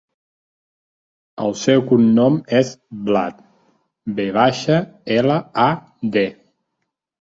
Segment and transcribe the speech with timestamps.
[1.47, 2.73] El seu cognom és
[3.11, 3.47] Vlad:
[4.19, 4.83] ve baixa,
[5.23, 5.73] ela, a,
[6.19, 6.31] de.